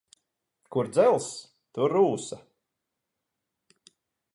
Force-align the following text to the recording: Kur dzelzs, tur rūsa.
Kur 0.75 0.87
dzelzs, 0.93 1.29
tur 1.77 1.95
rūsa. 1.99 2.41